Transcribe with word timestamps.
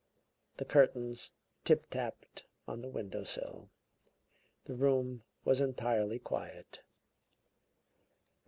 The 0.57 0.65
curtains 0.65 1.35
tip 1.63 1.87
tapped 1.91 2.47
on 2.67 2.81
the 2.81 2.89
window 2.89 3.23
sill; 3.23 3.69
the 4.65 4.73
room 4.73 5.21
was 5.45 5.61
entirely 5.61 6.17
quiet. 6.17 6.81